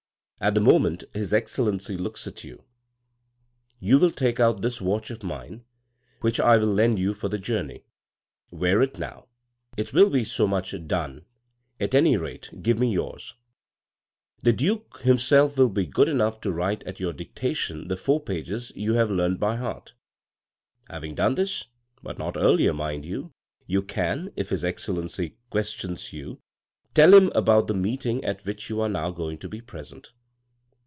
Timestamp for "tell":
26.95-27.13